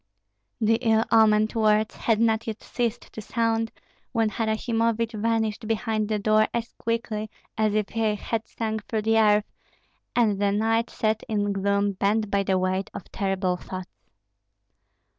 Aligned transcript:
The 0.59 0.77
ill 0.81 1.05
omened 1.11 1.53
words 1.53 1.95
had 1.95 2.19
not 2.19 2.47
yet 2.47 2.63
ceased 2.63 3.13
to 3.13 3.21
sound 3.21 3.71
when 4.13 4.31
Harasimovich 4.31 5.11
vanished 5.13 5.67
behind 5.67 6.09
the 6.09 6.17
door 6.17 6.47
as 6.55 6.73
quickly 6.79 7.29
as 7.55 7.75
if 7.75 7.89
he 7.89 8.15
had 8.15 8.47
sunk 8.47 8.87
through 8.87 9.03
the 9.03 9.19
earth, 9.19 9.45
and 10.15 10.41
the 10.41 10.51
knights 10.51 10.95
sat 10.95 11.21
in 11.29 11.53
gloom 11.53 11.91
bent 11.91 12.31
by 12.31 12.41
the 12.41 12.57
weight 12.57 12.89
of 12.95 13.11
terrible 13.11 13.57
thoughts. 13.57 14.09